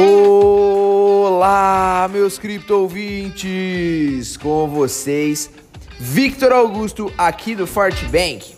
Olá, 0.00 2.08
meus 2.08 2.38
cripto 2.38 2.72
ouvintes! 2.72 4.36
Com 4.36 4.68
vocês, 4.68 5.50
Victor 5.98 6.52
Augusto, 6.52 7.12
aqui 7.18 7.56
do 7.56 7.66
Forte 7.66 8.04
Bank. 8.04 8.54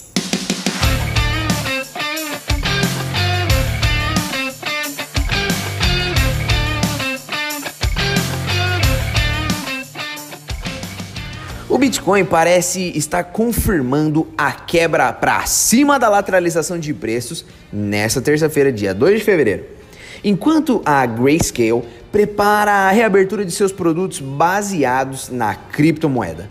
O 11.71 11.79
Bitcoin 11.79 12.27
parece 12.27 12.83
estar 12.99 13.25
confirmando 13.25 14.29
a 14.37 14.53
quebra 14.53 15.11
para 15.11 15.47
cima 15.47 15.99
da 15.99 16.11
lateralização 16.11 16.79
de 16.79 16.93
preços 16.93 17.47
nesta 17.73 18.21
terça-feira, 18.21 18.71
dia 18.71 18.93
2 18.93 19.21
de 19.21 19.25
fevereiro 19.25 19.80
enquanto 20.23 20.83
a 20.85 21.05
Grayscale 21.07 21.83
prepara 22.11 22.73
a 22.73 22.91
reabertura 22.91 23.45
de 23.45 23.53
seus 23.53 23.73
produtos 23.73 24.21
baseados 24.21 25.29
na 25.29 25.55
criptomoeda. 25.55 26.49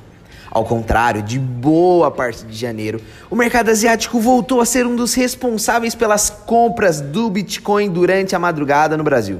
Ao 0.51 0.65
contrário 0.65 1.21
de 1.21 1.37
boa 1.37 2.09
parte 2.09 2.43
de 2.43 2.57
janeiro, 2.57 2.99
o 3.29 3.35
mercado 3.35 3.69
asiático 3.69 4.19
voltou 4.19 4.61
a 4.61 4.65
ser 4.65 4.87
um 4.87 4.95
dos 4.95 5.13
responsáveis 5.13 5.93
pelas 5.93 6.29
compras 6.29 6.99
do 6.99 7.29
Bitcoin 7.29 7.89
durante 7.89 8.35
a 8.35 8.39
madrugada 8.39 8.97
no 8.97 9.03
Brasil. 9.03 9.39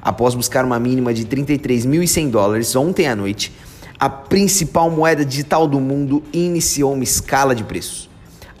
Após 0.00 0.34
buscar 0.34 0.64
uma 0.64 0.80
mínima 0.80 1.14
de 1.14 1.24
33.100 1.24 2.30
dólares 2.30 2.74
ontem 2.74 3.06
à 3.06 3.14
noite, 3.14 3.52
a 4.00 4.10
principal 4.10 4.90
moeda 4.90 5.24
digital 5.24 5.68
do 5.68 5.78
mundo 5.78 6.24
iniciou 6.32 6.92
uma 6.92 7.04
escala 7.04 7.54
de 7.54 7.62
preços, 7.62 8.10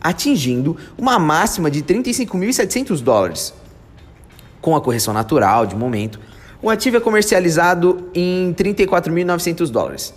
atingindo 0.00 0.76
uma 0.96 1.18
máxima 1.18 1.68
de 1.68 1.82
35.700 1.82 3.00
dólares, 3.00 3.52
com 4.62 4.74
a 4.74 4.80
correção 4.80 5.12
natural 5.12 5.66
de 5.66 5.76
momento, 5.76 6.18
o 6.62 6.70
ativo 6.70 6.96
é 6.96 7.00
comercializado 7.00 8.08
em 8.14 8.54
34.900 8.54 9.68
dólares. 9.68 10.14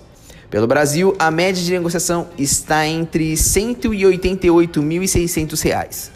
Pelo 0.50 0.66
Brasil, 0.68 1.14
a 1.18 1.32
média 1.32 1.62
de 1.62 1.70
negociação 1.72 2.28
está 2.38 2.88
entre 2.88 3.34
188.600 3.34 5.62
reais. 5.64 6.12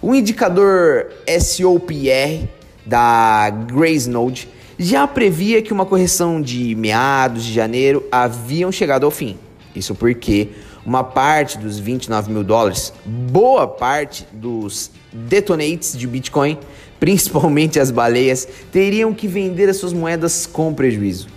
O 0.00 0.14
indicador 0.14 1.10
SOPR 1.40 2.46
da 2.84 3.50
Graysnode 3.50 4.48
já 4.78 5.06
previa 5.06 5.62
que 5.62 5.72
uma 5.72 5.86
correção 5.86 6.42
de 6.42 6.74
meados 6.74 7.44
de 7.44 7.54
janeiro 7.54 8.04
haviam 8.12 8.70
chegado 8.70 9.06
ao 9.06 9.10
fim. 9.10 9.38
Isso 9.74 9.94
porque 9.94 10.50
uma 10.84 11.04
parte 11.04 11.58
dos 11.58 11.78
29 11.78 12.30
mil 12.32 12.44
dólares, 12.44 12.92
boa 13.04 13.66
parte 13.66 14.26
dos 14.32 14.90
detonates 15.12 15.96
de 15.96 16.06
Bitcoin, 16.06 16.58
principalmente 16.98 17.80
as 17.80 17.90
baleias, 17.90 18.46
teriam 18.70 19.12
que 19.12 19.26
vender 19.26 19.68
as 19.68 19.76
suas 19.76 19.92
moedas 19.92 20.46
com 20.46 20.72
prejuízo. 20.74 21.28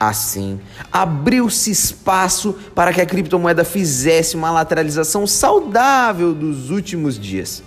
Assim, 0.00 0.60
abriu-se 0.92 1.72
espaço 1.72 2.54
para 2.72 2.92
que 2.92 3.00
a 3.00 3.06
criptomoeda 3.06 3.64
fizesse 3.64 4.36
uma 4.36 4.50
lateralização 4.50 5.26
saudável 5.26 6.32
dos 6.32 6.70
últimos 6.70 7.18
dias, 7.18 7.64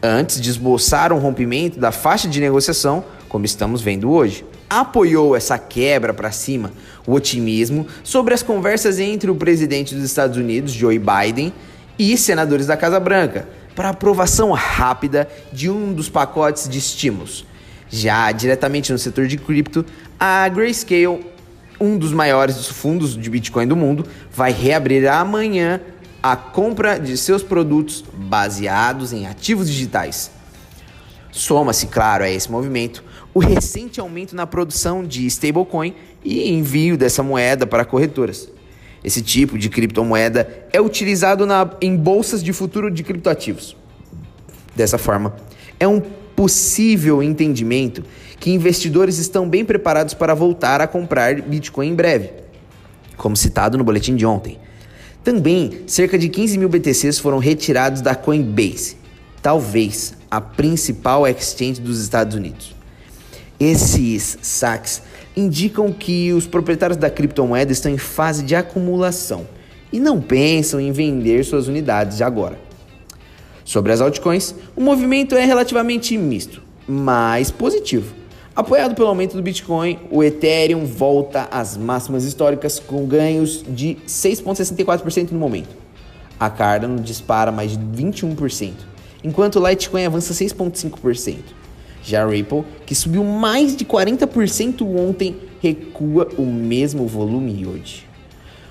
antes 0.00 0.40
de 0.40 0.50
esboçar 0.50 1.12
um 1.12 1.18
rompimento 1.18 1.80
da 1.80 1.90
faixa 1.90 2.28
de 2.28 2.40
negociação, 2.40 3.04
como 3.28 3.44
estamos 3.44 3.82
vendo 3.82 4.08
hoje. 4.08 4.44
Apoiou 4.68 5.36
essa 5.36 5.58
quebra 5.58 6.12
para 6.14 6.32
cima 6.32 6.72
o 7.06 7.12
otimismo 7.12 7.86
sobre 8.02 8.34
as 8.34 8.42
conversas 8.42 8.98
entre 8.98 9.30
o 9.30 9.34
presidente 9.34 9.94
dos 9.94 10.04
Estados 10.04 10.36
Unidos, 10.36 10.72
Joe 10.72 10.98
Biden, 10.98 11.52
e 11.98 12.16
senadores 12.16 12.66
da 12.66 12.76
Casa 12.76 12.98
Branca 12.98 13.46
para 13.74 13.90
aprovação 13.90 14.52
rápida 14.52 15.28
de 15.52 15.68
um 15.68 15.92
dos 15.92 16.08
pacotes 16.08 16.68
de 16.68 16.78
estímulos. 16.78 17.44
Já 17.88 18.30
diretamente 18.32 18.92
no 18.92 18.98
setor 18.98 19.26
de 19.26 19.36
cripto, 19.36 19.84
a 20.18 20.48
Grayscale, 20.48 21.24
um 21.80 21.98
dos 21.98 22.12
maiores 22.12 22.66
fundos 22.68 23.16
de 23.16 23.28
Bitcoin 23.28 23.66
do 23.66 23.76
mundo, 23.76 24.06
vai 24.32 24.52
reabrir 24.52 25.06
amanhã 25.08 25.80
a 26.22 26.36
compra 26.36 26.98
de 26.98 27.16
seus 27.16 27.42
produtos 27.42 28.02
baseados 28.14 29.12
em 29.12 29.26
ativos 29.26 29.68
digitais. 29.68 30.30
Soma-se, 31.30 31.88
claro, 31.88 32.24
a 32.24 32.30
esse 32.30 32.50
movimento 32.50 33.02
o 33.34 33.40
recente 33.40 33.98
aumento 33.98 34.36
na 34.36 34.46
produção 34.46 35.04
de 35.04 35.26
stablecoin 35.26 35.92
e 36.24 36.52
envio 36.52 36.96
dessa 36.96 37.22
moeda 37.22 37.66
para 37.66 37.84
corretoras. 37.84 38.48
Esse 39.02 39.20
tipo 39.20 39.58
de 39.58 39.68
criptomoeda 39.68 40.66
é 40.72 40.80
utilizado 40.80 41.44
na, 41.44 41.68
em 41.80 41.96
bolsas 41.96 42.42
de 42.42 42.52
futuro 42.52 42.90
de 42.90 43.02
criptoativos. 43.02 43.76
Dessa 44.74 44.96
forma, 44.96 45.34
é 45.78 45.86
um 45.86 46.00
possível 46.00 47.22
entendimento 47.22 48.04
que 48.38 48.50
investidores 48.50 49.18
estão 49.18 49.48
bem 49.48 49.64
preparados 49.64 50.14
para 50.14 50.32
voltar 50.32 50.80
a 50.80 50.86
comprar 50.86 51.42
Bitcoin 51.42 51.88
em 51.88 51.94
breve, 51.94 52.30
como 53.16 53.36
citado 53.36 53.76
no 53.76 53.84
boletim 53.84 54.16
de 54.16 54.24
ontem. 54.24 54.58
Também, 55.22 55.82
cerca 55.86 56.18
de 56.18 56.28
15 56.28 56.58
mil 56.58 56.68
BTCs 56.68 57.18
foram 57.18 57.38
retirados 57.38 58.00
da 58.00 58.14
Coinbase, 58.14 58.96
talvez 59.42 60.14
a 60.30 60.40
principal 60.40 61.26
exchange 61.26 61.80
dos 61.80 62.00
Estados 62.00 62.36
Unidos. 62.36 62.74
Esses 63.64 64.36
saques 64.42 65.00
indicam 65.34 65.90
que 65.90 66.34
os 66.34 66.46
proprietários 66.46 66.98
da 66.98 67.08
criptomoeda 67.08 67.72
estão 67.72 67.90
em 67.90 67.96
fase 67.96 68.42
de 68.42 68.54
acumulação 68.54 69.46
e 69.90 69.98
não 69.98 70.20
pensam 70.20 70.78
em 70.78 70.92
vender 70.92 71.42
suas 71.46 71.66
unidades 71.66 72.20
agora. 72.20 72.58
Sobre 73.64 73.90
as 73.90 74.02
altcoins, 74.02 74.54
o 74.76 74.82
movimento 74.82 75.34
é 75.34 75.46
relativamente 75.46 76.14
misto, 76.18 76.60
mas 76.86 77.50
positivo. 77.50 78.14
Apoiado 78.54 78.94
pelo 78.94 79.08
aumento 79.08 79.34
do 79.34 79.42
Bitcoin, 79.42 79.98
o 80.10 80.22
Ethereum 80.22 80.84
volta 80.84 81.48
às 81.50 81.74
máximas 81.74 82.24
históricas 82.24 82.78
com 82.78 83.06
ganhos 83.06 83.64
de 83.66 83.96
6,64% 84.06 85.30
no 85.30 85.38
momento. 85.38 85.74
A 86.38 86.50
Cardano 86.50 87.00
dispara 87.00 87.50
mais 87.50 87.70
de 87.70 87.78
21%, 87.78 88.72
enquanto 89.24 89.58
o 89.58 89.66
Litecoin 89.66 90.04
avança 90.04 90.34
6,5%. 90.34 91.64
Já 92.04 92.22
a 92.22 92.26
Ripple, 92.26 92.64
que 92.84 92.94
subiu 92.94 93.24
mais 93.24 93.74
de 93.74 93.84
40% 93.84 94.82
ontem, 94.82 95.36
recua 95.60 96.28
o 96.36 96.44
mesmo 96.44 97.06
volume 97.06 97.66
hoje. 97.66 98.06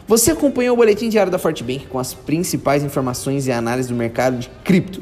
Você 0.08 0.32
acompanhou 0.32 0.76
o 0.76 0.78
boletim 0.78 1.10
diário 1.10 1.32
da 1.32 1.40
Fortbank 1.40 1.88
com 1.88 1.98
as 1.98 2.14
principais 2.14 2.84
informações 2.84 3.48
e 3.48 3.52
análise 3.52 3.90
do 3.90 3.96
mercado 3.96 4.38
de 4.38 4.50
cripto. 4.64 5.02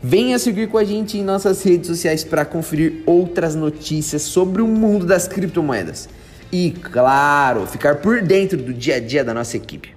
Venha 0.00 0.38
seguir 0.38 0.68
com 0.68 0.78
a 0.78 0.84
gente 0.84 1.18
em 1.18 1.24
nossas 1.24 1.62
redes 1.62 1.88
sociais 1.88 2.22
para 2.22 2.44
conferir 2.44 3.02
outras 3.04 3.54
notícias 3.56 4.22
sobre 4.22 4.62
o 4.62 4.68
mundo 4.68 5.04
das 5.04 5.26
criptomoedas. 5.26 6.08
E, 6.52 6.70
claro, 6.70 7.66
ficar 7.66 7.96
por 7.96 8.20
dentro 8.22 8.58
do 8.58 8.74
dia 8.74 8.96
a 8.96 9.00
dia 9.00 9.24
da 9.24 9.32
nossa 9.32 9.56
equipe. 9.56 9.94